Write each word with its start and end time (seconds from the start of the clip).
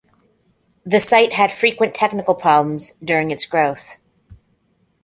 The 0.83 0.99
site 0.99 1.31
had 1.33 1.53
frequent 1.53 1.93
technical 1.93 2.33
problems 2.33 2.93
during 3.03 3.29
its 3.29 3.45
growth. 3.45 3.97